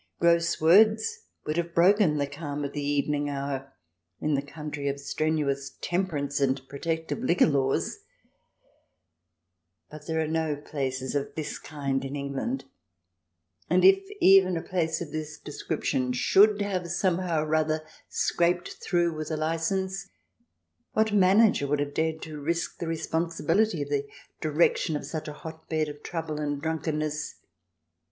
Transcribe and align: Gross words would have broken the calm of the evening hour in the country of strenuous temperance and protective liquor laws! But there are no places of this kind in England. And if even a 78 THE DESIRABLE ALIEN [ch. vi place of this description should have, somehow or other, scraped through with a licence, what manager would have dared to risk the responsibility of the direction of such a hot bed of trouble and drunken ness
Gross 0.19 0.59
words 0.59 1.25
would 1.45 1.57
have 1.57 1.75
broken 1.75 2.17
the 2.17 2.25
calm 2.25 2.63
of 2.65 2.73
the 2.73 2.81
evening 2.83 3.29
hour 3.29 3.71
in 4.19 4.33
the 4.33 4.41
country 4.41 4.87
of 4.87 4.99
strenuous 4.99 5.77
temperance 5.79 6.41
and 6.41 6.67
protective 6.67 7.19
liquor 7.19 7.45
laws! 7.45 7.99
But 9.91 10.07
there 10.07 10.19
are 10.19 10.27
no 10.27 10.55
places 10.55 11.13
of 11.13 11.35
this 11.35 11.59
kind 11.59 12.03
in 12.03 12.15
England. 12.15 12.65
And 13.69 13.85
if 13.85 14.03
even 14.19 14.57
a 14.57 14.61
78 14.61 14.63
THE 14.63 14.63
DESIRABLE 14.63 14.63
ALIEN 14.63 14.63
[ch. 14.63 14.65
vi 14.65 14.69
place 14.71 15.01
of 15.01 15.11
this 15.11 15.37
description 15.39 16.13
should 16.13 16.61
have, 16.63 16.87
somehow 16.89 17.43
or 17.45 17.53
other, 17.53 17.83
scraped 18.09 18.83
through 18.83 19.15
with 19.15 19.29
a 19.29 19.37
licence, 19.37 20.07
what 20.93 21.13
manager 21.13 21.67
would 21.67 21.79
have 21.79 21.93
dared 21.93 22.23
to 22.23 22.41
risk 22.41 22.79
the 22.79 22.87
responsibility 22.87 23.83
of 23.83 23.89
the 23.91 24.07
direction 24.41 24.95
of 24.95 25.05
such 25.05 25.27
a 25.27 25.33
hot 25.33 25.69
bed 25.69 25.87
of 25.87 26.01
trouble 26.01 26.39
and 26.39 26.59
drunken 26.59 26.97
ness 26.97 27.35